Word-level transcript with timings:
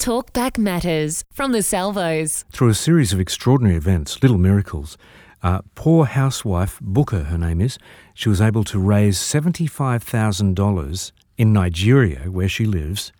Talkback 0.00 0.56
Matters 0.56 1.24
from 1.30 1.52
the 1.52 1.60
Salvos. 1.60 2.46
Through 2.50 2.70
a 2.70 2.74
series 2.74 3.12
of 3.12 3.20
extraordinary 3.20 3.76
events, 3.76 4.22
little 4.22 4.38
miracles, 4.38 4.96
uh, 5.42 5.60
poor 5.74 6.06
housewife 6.06 6.78
Booker, 6.80 7.24
her 7.24 7.36
name 7.36 7.60
is, 7.60 7.78
she 8.14 8.30
was 8.30 8.40
able 8.40 8.64
to 8.64 8.78
raise 8.78 9.18
$75,000 9.18 11.12
in 11.36 11.52
Nigeria, 11.52 12.30
where 12.30 12.48
she 12.48 12.64
lives, 12.64 13.12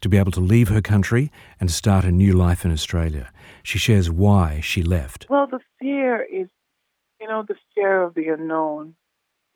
to 0.00 0.08
be 0.08 0.16
able 0.16 0.30
to 0.30 0.38
leave 0.38 0.68
her 0.68 0.80
country 0.80 1.32
and 1.58 1.72
start 1.72 2.04
a 2.04 2.12
new 2.12 2.32
life 2.32 2.64
in 2.64 2.70
Australia. 2.70 3.32
She 3.64 3.80
shares 3.80 4.08
why 4.08 4.60
she 4.60 4.84
left. 4.84 5.26
Well, 5.28 5.48
the 5.48 5.58
fear 5.80 6.22
is, 6.22 6.46
you 7.20 7.26
know, 7.26 7.42
the 7.48 7.56
fear 7.74 8.00
of 8.00 8.14
the 8.14 8.28
unknown, 8.28 8.94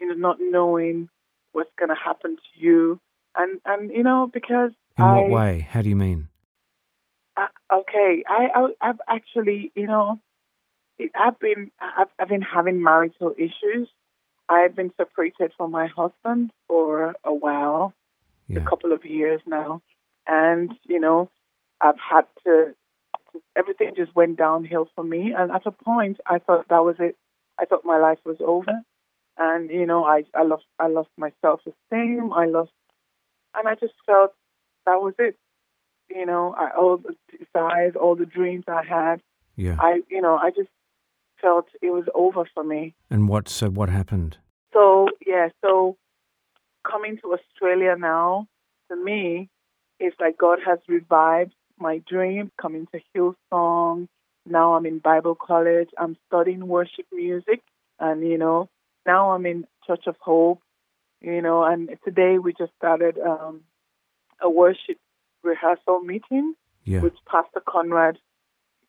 you 0.01 0.09
know, 0.09 0.15
not 0.15 0.39
knowing 0.41 1.09
what's 1.53 1.71
going 1.79 1.91
to 1.91 1.95
happen 1.95 2.35
to 2.35 2.61
you. 2.61 2.99
And, 3.37 3.61
and 3.65 3.93
you 3.93 4.03
know, 4.03 4.29
because 4.35 4.73
In 4.99 5.05
I, 5.05 5.21
what 5.21 5.31
way? 5.31 5.69
How 5.71 5.81
do 5.83 5.89
you 5.89 5.95
mean? 5.95 6.27
Okay, 7.73 8.23
I, 8.29 8.49
I, 8.55 8.69
I've 8.81 9.01
actually, 9.09 9.73
you 9.75 9.87
know, 9.87 10.21
I've 11.15 11.39
been, 11.39 11.71
I've, 11.81 12.09
I've 12.19 12.29
been 12.29 12.43
having 12.43 12.83
marital 12.83 13.35
issues. 13.39 13.89
I've 14.49 14.77
been 14.77 14.93
separated 14.99 15.53
from 15.57 15.71
my 15.71 15.87
husband 15.87 16.51
for 16.69 17.15
a 17.25 17.33
while, 17.33 17.95
Yeah. 18.49 18.61
a 18.61 18.69
couple 18.69 18.93
of 18.93 19.05
years 19.05 19.41
now, 19.47 19.81
and 20.27 20.73
you 20.85 21.01
know, 21.01 21.31
I've 21.81 21.99
had 21.99 22.27
to. 22.45 22.75
Everything 23.57 23.93
just 23.97 24.15
went 24.15 24.37
downhill 24.37 24.89
for 24.95 25.03
me, 25.05 25.33
and 25.33 25.51
at 25.51 25.65
a 25.67 25.71
point, 25.71 26.19
I 26.27 26.39
thought 26.39 26.69
that 26.69 26.85
was 26.85 26.97
it. 26.99 27.17
I 27.59 27.65
thought 27.65 27.85
my 27.87 27.99
life 27.99 28.19
was 28.27 28.37
over, 28.41 28.83
and 29.39 29.71
you 29.71 29.87
know, 29.87 30.05
I, 30.05 30.25
I 30.35 30.43
lost, 30.43 30.67
I 30.79 30.89
lost 30.89 31.09
my 31.17 31.33
self-esteem. 31.41 32.33
I 32.35 32.45
lost, 32.47 32.73
and 33.55 33.67
I 33.67 33.75
just 33.77 33.95
felt 34.05 34.33
that 34.85 35.01
was 35.01 35.15
it. 35.19 35.37
You 36.15 36.27
know, 36.27 36.55
I, 36.59 36.71
all 36.77 36.99
the 36.99 37.15
desires, 37.39 37.95
all 38.01 38.17
the 38.17 38.27
dreams 38.27 38.65
I 38.69 38.83
had, 38.85 39.23
Yeah. 39.57 39.77
I, 39.79 40.03
you 40.09 40.21
know, 40.21 40.37
I 40.37 40.51
just 40.51 40.69
felt 41.41 41.67
it 41.81 41.91
was 41.91 42.05
over 42.15 42.45
for 42.55 42.65
me. 42.65 42.95
And 43.11 43.29
what, 43.29 43.49
so 43.49 43.69
what 43.71 43.89
happened? 43.89 44.39
So 44.73 45.09
yeah, 45.27 45.49
so 45.63 45.97
coming 46.91 47.19
to 47.23 47.35
Australia 47.35 47.97
now, 47.99 48.47
to 48.91 48.97
me, 48.97 49.49
it's 49.99 50.17
like 50.21 50.37
God 50.39 50.59
has 50.67 50.79
revived 50.89 51.55
my 51.79 52.03
dream. 52.09 52.51
Coming 52.61 52.87
to 52.93 53.01
Hillsong, 53.15 54.09
now 54.47 54.75
I'm 54.75 54.87
in 54.87 54.99
Bible 54.99 55.35
college. 55.35 55.91
I'm 55.99 56.17
studying 56.27 56.67
worship 56.69 57.07
music, 57.13 57.63
and 57.99 58.27
you 58.27 58.39
know, 58.39 58.69
now 59.07 59.31
I'm 59.33 59.47
in 59.47 59.67
Church 59.87 60.05
of 60.07 60.17
Hope. 60.21 60.61
You 61.21 61.41
know, 61.41 61.63
and 61.63 61.89
today 62.05 62.39
we 62.39 62.53
just 62.53 62.73
started 62.77 63.19
um, 63.19 63.61
a 64.41 64.51
worship 64.51 64.99
rehearsal 65.43 66.01
meeting, 66.01 66.55
Yeah. 66.85 67.01
which 67.01 67.17
Pastor 67.27 67.63
Conrad 67.69 68.19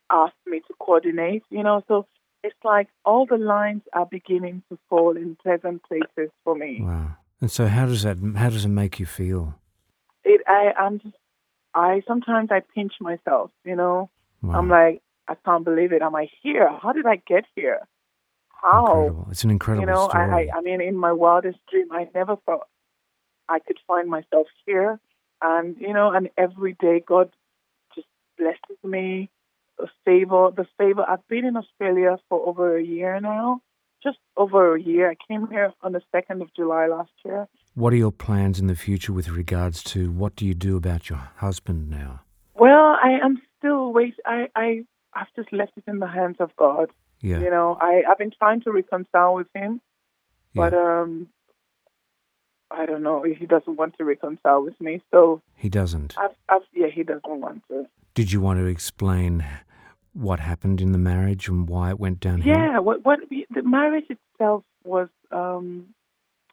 asked 0.09 0.35
me 0.45 0.59
to 0.67 0.73
coordinate. 0.79 1.43
You 1.49 1.63
know, 1.63 1.83
so 1.87 2.07
it's 2.43 2.55
like 2.63 2.89
all 3.05 3.25
the 3.25 3.37
lines 3.37 3.83
are 3.93 4.05
beginning 4.05 4.63
to 4.69 4.77
fall 4.89 5.15
in 5.17 5.35
pleasant 5.41 5.83
places 5.83 6.31
for 6.43 6.55
me. 6.55 6.79
Wow. 6.81 7.15
And 7.41 7.51
so 7.51 7.67
how 7.67 7.85
does 7.85 8.03
that, 8.03 8.17
how 8.35 8.49
does 8.49 8.65
it 8.65 8.69
make 8.69 8.99
you 8.99 9.05
feel? 9.05 9.55
It, 10.23 10.41
I, 10.47 10.71
I'm 10.79 10.99
just, 10.99 11.15
I 11.73 12.01
sometimes 12.07 12.49
I 12.51 12.61
pinch 12.75 12.93
myself. 13.01 13.51
You 13.65 13.75
know, 13.75 14.09
Wow. 14.41 14.59
I'm 14.59 14.69
like, 14.69 15.01
I 15.27 15.35
can't 15.45 15.63
believe 15.63 15.93
it. 15.93 16.01
Am 16.01 16.15
I 16.15 16.27
here? 16.41 16.69
How 16.81 16.91
did 16.91 17.05
I 17.05 17.15
get 17.15 17.45
here? 17.55 17.79
How? 18.61 18.85
Incredible. 18.85 19.27
It's 19.31 19.43
an 19.45 19.51
incredible 19.51 19.87
you 19.87 19.93
know, 19.93 20.09
story. 20.09 20.49
I, 20.51 20.57
I 20.57 20.61
mean, 20.61 20.81
in 20.81 20.97
my 20.97 21.11
wildest 21.13 21.59
dream, 21.69 21.87
I 21.91 22.07
never 22.13 22.35
thought 22.45 22.67
I 23.49 23.59
could 23.59 23.77
find 23.87 24.09
myself 24.09 24.47
here. 24.65 24.99
And, 25.43 25.75
you 25.79 25.93
know, 25.93 26.11
and 26.11 26.29
every 26.37 26.73
day 26.79 27.03
God 27.05 27.29
just 27.93 28.07
blesses 28.37 28.81
me. 28.83 29.29
The 29.77 29.87
favor, 30.05 30.49
the 30.55 30.65
favor. 30.77 31.03
I've 31.07 31.27
been 31.27 31.45
in 31.45 31.57
Australia 31.57 32.17
for 32.29 32.47
over 32.47 32.77
a 32.77 32.83
year 32.83 33.19
now, 33.19 33.61
just 34.01 34.19
over 34.37 34.75
a 34.75 34.81
year. 34.81 35.11
I 35.11 35.15
came 35.27 35.47
here 35.47 35.73
on 35.81 35.91
the 35.91 36.01
2nd 36.15 36.41
of 36.41 36.53
July 36.55 36.87
last 36.87 37.11
year. 37.25 37.47
What 37.73 37.91
are 37.91 37.97
your 37.97 38.11
plans 38.11 38.59
in 38.59 38.67
the 38.67 38.75
future 38.75 39.11
with 39.11 39.29
regards 39.29 39.83
to 39.85 40.11
what 40.11 40.35
do 40.35 40.45
you 40.45 40.53
do 40.53 40.77
about 40.77 41.09
your 41.09 41.17
husband 41.37 41.89
now? 41.89 42.21
Well, 42.53 42.95
I 43.03 43.19
am 43.21 43.41
still 43.57 43.91
wait. 43.91 44.13
I, 44.25 44.47
I, 44.55 44.85
I've 45.13 45.33
just 45.35 45.51
left 45.51 45.73
it 45.75 45.83
in 45.87 45.99
the 45.99 46.07
hands 46.07 46.37
of 46.39 46.55
God. 46.55 46.91
Yeah. 47.19 47.39
You 47.39 47.49
know, 47.49 47.77
I, 47.81 48.03
I've 48.09 48.17
been 48.17 48.31
trying 48.37 48.61
to 48.61 48.71
reconcile 48.71 49.33
with 49.33 49.47
him, 49.55 49.81
yeah. 50.53 50.69
but 50.69 50.73
um, 50.73 51.29
I 52.73 52.85
don't 52.85 53.03
know 53.03 53.23
if 53.23 53.37
he 53.37 53.45
doesn't 53.45 53.75
want 53.75 53.97
to 53.97 54.03
reconcile 54.03 54.63
with 54.63 54.79
me. 54.81 55.01
So 55.11 55.41
he 55.55 55.69
doesn't. 55.69 56.15
I've, 56.17 56.35
I've, 56.49 56.61
yeah, 56.73 56.87
he 56.87 57.03
doesn't 57.03 57.39
want 57.39 57.63
to. 57.69 57.85
Did 58.13 58.31
you 58.31 58.41
want 58.41 58.59
to 58.59 58.65
explain 58.65 59.45
what 60.13 60.39
happened 60.39 60.81
in 60.81 60.91
the 60.91 60.97
marriage 60.97 61.47
and 61.47 61.67
why 61.67 61.89
it 61.89 61.99
went 61.99 62.19
downhill? 62.19 62.55
Yeah, 62.55 62.79
what 62.79 63.05
what 63.05 63.19
the 63.29 63.63
marriage 63.63 64.05
itself 64.09 64.63
was 64.83 65.09
um, 65.31 65.93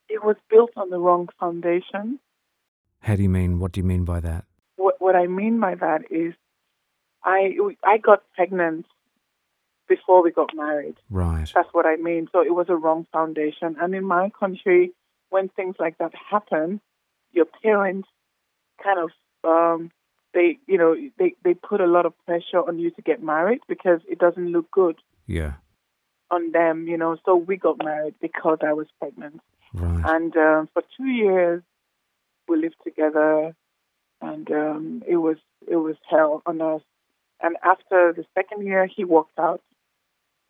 it 0.09 0.25
was 0.25 0.37
built 0.49 0.71
on 0.77 0.91
the 0.91 0.99
wrong 0.99 1.29
foundation. 1.39 2.19
How 3.01 3.17
do 3.17 3.23
you 3.23 3.29
mean? 3.29 3.59
What 3.59 3.73
do 3.73 3.81
you 3.81 3.85
mean 3.85 4.05
by 4.05 4.21
that? 4.21 4.45
What 4.77 5.01
what 5.01 5.17
I 5.17 5.27
mean 5.27 5.61
by 5.61 5.75
that 5.75 6.03
is, 6.11 6.35
I 7.25 7.57
I 7.85 7.99
got 7.99 8.23
pregnant 8.35 8.87
before 9.89 10.23
we 10.23 10.31
got 10.31 10.55
married. 10.55 10.97
Right. 11.11 11.51
That's 11.55 11.69
what 11.73 11.85
I 11.85 11.97
mean. 11.97 12.29
So 12.33 12.41
it 12.43 12.55
was 12.55 12.67
a 12.69 12.77
wrong 12.77 13.07
foundation. 13.13 13.77
And 13.81 13.95
in 13.95 14.05
my 14.05 14.31
country, 14.39 14.93
when 15.31 15.49
things 15.49 15.77
like 15.79 15.99
that 15.99 16.13
happen, 16.31 16.81
your 17.33 17.47
parents 17.63 18.09
kind 18.83 18.99
of 18.99 19.11
um, 19.45 19.91
they 20.35 20.59
you 20.67 20.77
know 20.79 20.95
they 21.19 21.35
they 21.45 21.55
put 21.55 21.81
a 21.81 21.87
lot 21.87 22.07
of 22.07 22.13
pressure 22.27 22.59
on 22.67 22.79
you 22.79 22.91
to 22.93 23.03
get 23.03 23.23
married 23.23 23.61
because 23.69 24.01
it 24.09 24.19
doesn't 24.19 24.53
look 24.53 24.71
good 24.71 24.97
Yeah. 25.27 25.55
on 26.31 26.53
them. 26.53 26.87
You 26.87 26.97
know, 26.99 27.17
so 27.25 27.35
we 27.37 27.57
got 27.57 27.83
married 27.83 28.15
because 28.21 28.59
I 28.63 28.73
was 28.73 28.87
pregnant, 28.99 29.41
Right. 29.73 30.05
and 30.05 30.37
um, 30.37 30.69
for 30.73 30.83
two 30.97 31.07
years 31.09 31.63
we 32.49 32.57
lived 32.59 32.77
together, 32.85 33.55
and 34.21 34.51
um, 34.51 35.03
it 35.07 35.17
was 35.17 35.37
it 35.69 35.77
was 35.77 35.97
hell 36.09 36.43
on 36.47 36.61
us. 36.61 36.83
And 37.43 37.57
after 37.65 38.13
the 38.15 38.25
second 38.35 38.67
year, 38.67 38.87
he 38.87 39.03
walked 39.05 39.39
out 39.39 39.63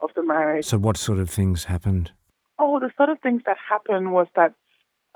of 0.00 0.10
the 0.16 0.22
marriage. 0.24 0.64
So 0.64 0.76
what 0.78 0.97
sort 0.97 1.18
of 1.18 1.30
things 1.30 1.64
happened? 1.64 2.10
Oh, 2.58 2.80
the 2.80 2.91
sort 2.97 3.10
of 3.10 3.20
things 3.20 3.42
that 3.47 3.56
happened 3.68 4.12
was 4.12 4.26
that 4.34 4.54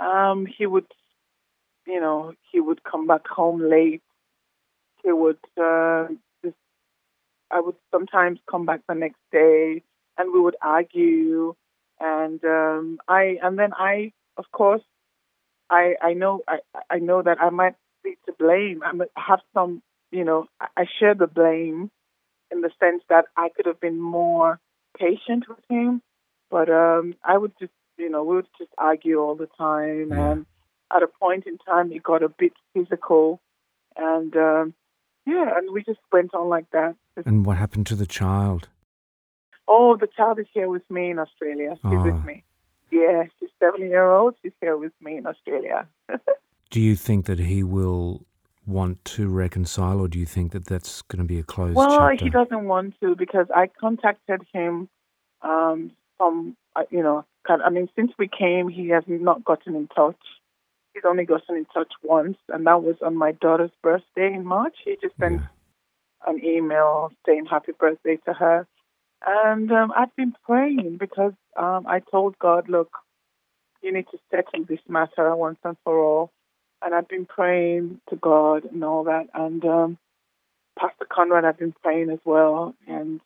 um, 0.05 0.47
he 0.47 0.67
would, 0.67 0.87
you 1.87 2.01
know, 2.01 2.35
he 2.53 2.61
would 2.61 2.83
come 2.85 3.07
back 3.07 3.27
home 3.27 3.61
late. 3.69 4.03
He 5.03 5.13
would 5.13 5.39
uh, 5.61 6.07
just, 6.45 6.57
I 7.51 7.61
would 7.61 7.77
sometimes 7.93 8.39
come 8.51 8.67
back 8.67 8.81
the 8.89 8.95
next 8.95 9.21
day, 9.33 9.83
and 10.19 10.33
we 10.33 10.41
would 10.41 10.57
argue, 10.63 11.55
and 12.01 12.43
um, 12.45 12.99
I, 13.09 13.39
and 13.43 13.59
then 13.59 13.73
I, 13.75 14.13
of 14.37 14.47
course, 14.53 14.83
I, 15.71 15.95
I 16.03 16.15
know, 16.15 16.43
I, 16.49 16.59
I 16.91 16.99
know 16.99 17.23
that 17.23 17.41
I 17.41 17.51
might 17.51 17.77
be 18.03 18.17
to 18.27 18.33
blame. 18.39 18.83
I 18.85 18.93
have 19.21 19.41
some, 19.55 19.83
you 20.11 20.25
know, 20.25 20.47
I 20.61 20.87
share 20.99 21.15
the 21.15 21.27
blame 21.27 21.91
in 22.51 22.61
the 22.61 22.71
sense 22.81 23.03
that 23.09 23.27
I 23.37 23.49
could 23.55 23.67
have 23.67 23.81
been 23.81 24.01
more 24.01 24.61
patient 24.99 25.49
with 25.49 25.65
him 25.69 26.03
but 26.51 26.71
um, 26.71 27.15
I 27.25 27.37
would 27.37 27.53
just, 27.59 27.73
you 27.97 28.11
know, 28.11 28.25
we 28.25 28.37
would 28.37 28.49
just 28.59 28.71
argue 28.79 29.19
all 29.21 29.35
the 29.35 29.49
time. 29.59 30.11
Yeah. 30.11 30.31
And 30.33 30.47
at 30.95 31.03
a 31.03 31.07
point 31.07 31.47
in 31.47 31.59
time, 31.59 31.93
it 31.93 32.03
got 32.03 32.23
a 32.23 32.29
bit 32.29 32.53
physical. 32.73 33.41
And 33.97 34.37
um, 34.37 34.75
yeah, 35.27 35.57
and 35.57 35.73
we 35.73 35.83
just 35.83 36.01
went 36.13 36.35
on 36.35 36.49
like 36.49 36.71
that. 36.73 36.97
And 37.25 37.47
what 37.47 37.57
happened 37.57 37.87
to 37.89 37.95
the 37.97 38.07
child? 38.07 38.69
oh, 39.67 39.97
the 39.97 40.07
child 40.07 40.39
is 40.39 40.47
here 40.53 40.69
with 40.69 40.89
me 40.91 41.11
in 41.11 41.19
Australia. 41.19 41.71
She's 41.77 41.85
Oh. 41.85 42.03
with 42.05 42.23
me. 42.25 42.45
Yeah, 42.91 43.25
she's 43.41 43.49
seven 43.59 43.81
year 43.81 44.11
old. 44.11 44.35
She's 44.43 44.53
here 44.61 44.77
with 44.77 44.93
me 45.01 45.17
in 45.17 45.27
Australia. 45.27 45.89
Do 46.71 46.81
you 46.83 46.95
think 46.97 47.25
that 47.25 47.39
he 47.39 47.63
will 47.63 48.27
want 48.67 49.03
to 49.17 49.29
reconcile, 49.29 50.01
or 50.01 50.09
do 50.09 50.19
you 50.19 50.27
think 50.27 50.53
that 50.53 50.67
that's 50.67 51.01
going 51.03 51.19
to 51.19 51.25
be 51.25 51.39
a 51.39 51.43
closed 51.43 51.77
well, 51.77 51.99
chapter? 51.99 52.25
he 52.25 52.31
doesn't 52.31 52.65
want 52.67 52.99
to 53.01 53.15
because 53.17 53.47
I 53.55 53.69
contacted 53.69 54.43
him 54.53 54.89
um, 55.43 55.93
from, 56.19 56.57
uh, 56.77 56.85
you 56.91 57.03
know, 57.03 57.25
I 57.49 57.71
mean, 57.71 57.89
since 57.97 58.13
we 58.19 58.29
came, 58.29 58.69
he 58.69 58.89
has 58.91 59.05
not 59.09 59.45
gotten 59.45 59.75
in 59.77 59.89
touch. 59.89 60.21
He's 60.95 61.05
only 61.07 61.25
gotten 61.25 61.57
in 61.57 61.67
touch 61.67 61.93
once, 62.03 62.39
and 62.49 62.67
that 62.67 62.83
was 62.83 62.97
on 63.03 63.17
my 63.17 63.33
daughter's 63.33 63.73
birthday 63.83 64.33
in 64.33 64.45
March. 64.47 64.77
He 64.85 64.97
just 65.03 65.19
sent 65.19 65.41
Yeah. 65.41 65.49
an 66.27 66.45
email 66.45 67.13
saying 67.27 67.47
happy 67.47 67.73
birthday 67.73 68.17
to 68.27 68.33
her. 68.35 68.67
And 69.27 69.71
um, 69.73 69.93
I've 69.97 70.15
been 70.17 70.35
praying 70.45 70.99
because 70.99 71.35
um, 71.57 71.87
I 71.87 72.01
told 72.01 72.39
God, 72.39 72.69
look, 72.69 72.93
you 73.83 73.93
need 73.93 74.07
to 74.13 74.19
settle 74.31 74.65
this 74.65 74.81
matter 74.89 75.35
once 75.37 75.59
and 75.65 75.77
for 75.85 75.99
all. 75.99 76.33
And 76.83 76.95
I've 76.95 77.09
been 77.09 77.27
praying 77.27 78.01
to 78.11 78.17
God 78.17 78.65
and 78.67 78.85
all 78.85 79.05
that. 79.05 79.29
And 79.35 79.65
um, 79.65 79.99
Pastor 80.79 81.07
Conrad, 81.11 81.45
I've 81.45 81.59
been 81.59 81.75
praying 81.83 82.11
as 82.11 82.21
well, 82.25 82.75
and 82.87 83.21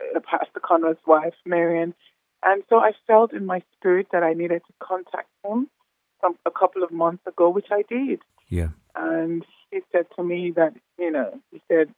uh, 0.00 0.20
Pastor 0.20 0.60
Conrad's 0.60 1.00
wife, 1.06 1.34
Marion. 1.46 1.94
And 2.44 2.62
so 2.68 2.76
I 2.76 2.92
felt 3.06 3.32
in 3.32 3.46
my 3.46 3.62
spirit 3.74 4.08
that 4.12 4.22
I 4.22 4.34
needed 4.34 4.62
to 4.66 4.72
contact 4.78 5.28
him 5.44 5.68
some, 6.20 6.36
a 6.44 6.50
couple 6.50 6.82
of 6.82 6.92
months 6.92 7.26
ago, 7.26 7.48
which 7.48 7.68
I 7.70 7.82
did. 7.88 8.20
Yeah. 8.48 8.68
And 8.94 9.44
he 9.70 9.80
said 9.90 10.06
to 10.16 10.22
me 10.22 10.52
that, 10.54 10.74
you 10.98 11.10
know, 11.10 11.40
he 11.50 11.62
said, 11.68 11.88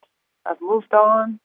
I've 0.46 0.60
moved 0.60 0.94
on, 0.94 1.40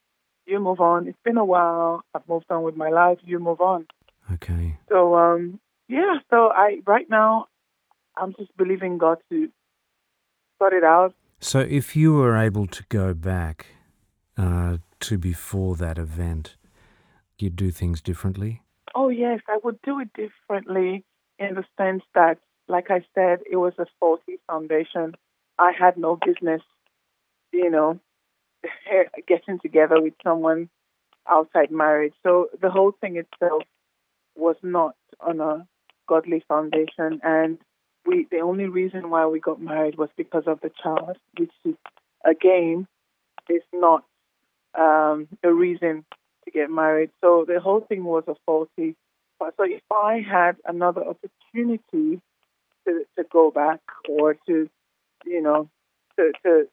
you 0.46 0.60
move 0.60 0.80
on. 0.80 1.08
It's 1.08 1.18
been 1.26 1.38
a 1.38 1.46
while. 1.46 2.04
I've 2.14 2.28
moved 2.28 2.46
on 2.50 2.64
with 2.64 2.76
my 2.76 2.90
life, 2.90 3.18
you 3.24 3.40
move 3.40 3.60
on. 3.60 3.88
Okay. 4.34 4.78
So, 4.88 5.16
um, 5.16 5.60
yeah, 5.88 6.20
so 6.30 6.52
I, 6.54 6.80
right 6.86 7.10
now, 7.10 7.48
I'm 8.16 8.34
just 8.38 8.56
believing 8.56 8.98
God 8.98 9.18
to 9.30 9.50
sort 10.60 10.74
it 10.74 10.84
out. 10.84 11.14
So 11.40 11.60
if 11.60 11.96
you 11.96 12.14
were 12.14 12.38
able 12.38 12.68
to 12.68 12.84
go 12.90 13.14
back 13.16 13.66
uh, 14.38 14.78
to 15.02 15.18
before 15.18 15.76
that 15.78 15.98
event, 15.98 16.56
you'd 17.40 17.56
do 17.56 17.72
things 17.72 18.00
differently? 18.00 18.62
Yes, 19.12 19.42
I 19.48 19.60
would 19.64 19.82
do 19.84 20.00
it 20.00 20.10
differently 20.14 21.04
in 21.38 21.56
the 21.56 21.66
sense 21.78 22.04
that, 22.16 22.38
like 22.68 22.90
I 22.90 23.06
said, 23.14 23.40
it 23.50 23.58
was 23.58 23.74
a 23.78 23.86
faulty 24.00 24.40
foundation. 24.48 25.16
I 25.60 25.72
had 25.78 25.98
no 25.98 26.18
business, 26.26 26.62
you 27.52 27.70
know, 27.70 28.00
getting 29.28 29.60
together 29.60 30.02
with 30.02 30.14
someone 30.24 30.70
outside 31.30 31.72
marriage. 31.72 32.14
So 32.24 32.50
the 32.62 32.70
whole 32.70 32.94
thing 33.02 33.18
itself 33.18 33.64
was 34.36 34.56
not 34.64 34.96
on 35.20 35.40
a 35.42 35.68
godly 36.08 36.44
foundation. 36.48 37.20
And 37.24 37.58
we 38.06 38.28
the 38.32 38.40
only 38.40 38.66
reason 38.66 39.10
why 39.10 39.26
we 39.28 39.40
got 39.40 39.62
married 39.62 39.98
was 39.98 40.10
because 40.18 40.44
of 40.48 40.62
the 40.62 40.72
child, 40.82 41.18
which 41.38 41.52
is 41.66 41.76
again 42.26 42.88
is 43.50 43.64
not 43.74 44.04
um, 44.78 45.28
a 45.44 45.54
reason 45.54 46.06
to 46.46 46.52
get 46.52 46.70
married. 46.70 47.12
So 47.22 47.46
the 47.48 47.60
whole 47.60 47.82
thing 47.82 48.04
was 48.04 48.24
a 48.28 48.36
faulty. 48.46 48.96
So 49.40 49.64
if 49.64 49.82
I 49.92 50.24
had 50.28 50.58
another 50.66 51.02
opportunity 51.04 52.22
to 52.86 53.06
to 53.18 53.24
go 53.32 53.52
back 53.52 53.80
or 54.08 54.36
to, 54.48 54.70
you 55.26 55.42
know, 55.42 55.70
to 56.18 56.32
to 56.44 56.68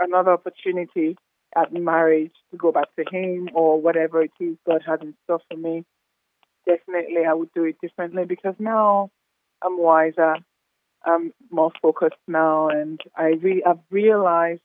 another 0.00 0.32
opportunity 0.32 1.16
at 1.56 1.72
marriage 1.72 2.32
to 2.50 2.56
go 2.56 2.72
back 2.72 2.88
to 2.96 3.04
him 3.10 3.48
or 3.54 3.80
whatever 3.80 4.22
it 4.22 4.32
is 4.40 4.56
God 4.66 4.82
has 4.86 5.00
in 5.02 5.14
store 5.24 5.40
for 5.48 5.56
me, 5.56 5.84
definitely 6.66 7.24
I 7.28 7.34
would 7.34 7.52
do 7.54 7.64
it 7.64 7.76
differently 7.80 8.24
because 8.24 8.54
now 8.58 9.10
I'm 9.62 9.78
wiser, 9.78 10.36
I'm 11.04 11.32
more 11.50 11.72
focused 11.82 12.14
now, 12.26 12.68
and 12.68 13.00
I 13.16 13.34
re- 13.40 13.62
I've 13.64 13.78
realized 13.90 14.62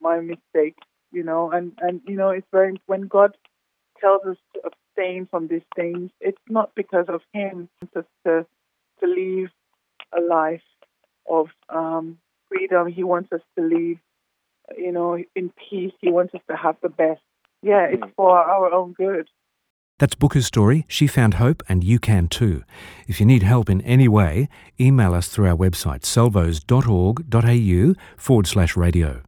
my 0.00 0.20
mistake, 0.20 0.76
you 1.12 1.22
know, 1.22 1.50
and 1.50 1.72
and 1.80 2.00
you 2.06 2.16
know 2.16 2.30
it's 2.30 2.46
very 2.52 2.80
when 2.86 3.02
God 3.02 3.36
tells 4.00 4.22
us 4.24 4.36
to 4.54 4.60
abstain 4.64 5.26
from 5.30 5.48
these 5.48 5.62
things, 5.76 6.10
it's 6.20 6.40
not 6.48 6.74
because 6.74 7.06
of 7.08 7.20
Him, 7.32 7.68
it's 7.82 7.92
just 7.94 8.08
to 8.26 8.46
to 9.00 9.06
live 9.06 9.50
a 10.16 10.20
life 10.20 10.62
of 11.28 11.48
um, 11.68 12.18
freedom. 12.48 12.86
He 12.88 13.04
wants 13.04 13.32
us 13.32 13.40
to 13.56 13.64
live, 13.64 13.98
you 14.76 14.92
know, 14.92 15.18
in 15.34 15.52
peace. 15.68 15.92
He 16.00 16.10
wants 16.10 16.34
us 16.34 16.40
to 16.50 16.56
have 16.56 16.76
the 16.82 16.88
best. 16.88 17.20
Yeah, 17.62 17.86
it's 17.90 18.02
mm. 18.02 18.12
for 18.16 18.38
our 18.38 18.72
own 18.72 18.92
good. 18.92 19.28
That's 19.98 20.14
Booker's 20.14 20.46
story. 20.46 20.86
She 20.88 21.06
found 21.06 21.34
hope, 21.34 21.62
and 21.68 21.84
you 21.84 21.98
can 21.98 22.26
too. 22.28 22.64
If 23.06 23.20
you 23.20 23.26
need 23.26 23.42
help 23.42 23.68
in 23.68 23.82
any 23.82 24.08
way, 24.08 24.48
email 24.80 25.12
us 25.12 25.28
through 25.28 25.48
our 25.48 25.56
website, 25.56 26.06
salvos.org.au 26.06 27.94
forward 28.16 28.46
slash 28.46 28.76
radio. 28.76 29.20